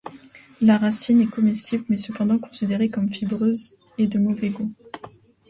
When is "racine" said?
0.79-1.21